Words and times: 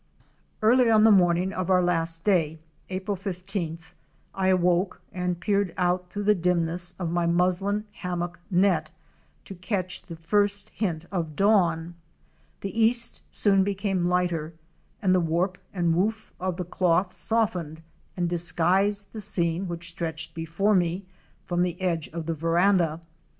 Early 0.63 0.89
on 0.89 1.03
the 1.03 1.11
morning 1.11 1.53
of 1.53 1.69
our 1.69 1.83
last 1.83 2.25
day, 2.25 2.57
April 2.89 3.15
15th, 3.15 3.91
I 4.33 4.47
awoke 4.47 4.99
and 5.11 5.39
peered 5.39 5.75
out 5.77 6.09
through 6.09 6.23
the 6.23 6.33
dimness 6.33 6.95
of 6.97 7.11
my 7.11 7.27
muslin 7.27 7.85
hammock 7.91 8.39
net 8.49 8.89
to 9.45 9.53
catch 9.53 10.01
the 10.01 10.15
first 10.15 10.69
hint 10.69 11.05
of 11.11 11.35
dawn. 11.35 11.93
The 12.61 12.73
east 12.81 13.21
soon 13.29 13.63
became 13.63 14.09
lighter 14.09 14.55
and 15.03 15.13
the 15.13 15.19
warp 15.19 15.59
and 15.71 15.93
woof 15.95 16.31
of 16.39 16.57
the 16.57 16.65
cloth 16.65 17.13
softened 17.15 17.83
and 18.17 18.27
dis 18.27 18.51
guised 18.51 19.11
the 19.11 19.21
scene 19.21 19.67
which 19.67 19.91
stretched 19.91 20.33
before 20.33 20.73
me 20.73 21.05
from 21.45 21.61
the 21.61 21.79
edge 21.79 22.07
of 22.07 22.25
the 22.25 22.33
veranda. 22.33 23.01